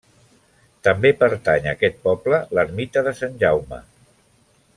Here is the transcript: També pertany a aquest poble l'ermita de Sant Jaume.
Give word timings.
També 0.87 1.11
pertany 1.19 1.67
a 1.67 1.75
aquest 1.77 2.01
poble 2.09 2.41
l'ermita 2.59 3.05
de 3.09 3.15
Sant 3.21 3.39
Jaume. 3.45 3.83